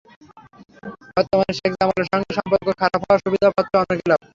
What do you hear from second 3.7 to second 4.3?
অন্য ক্লাব।